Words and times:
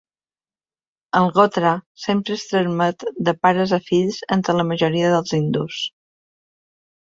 El 1.19 1.29
"gotra" 1.35 1.73
sempre 2.07 2.39
es 2.41 2.47
transmet 2.53 3.07
de 3.29 3.37
pares 3.43 3.77
a 3.79 3.81
fills 3.93 4.21
entre 4.39 4.59
la 4.59 4.69
majoria 4.73 5.15
dels 5.17 5.39
hindús. 5.41 5.87